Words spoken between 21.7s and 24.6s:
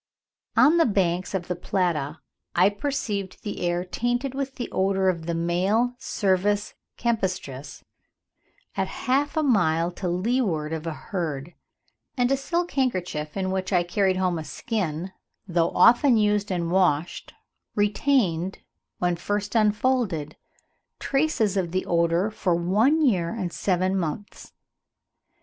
the odour for one year and seven months.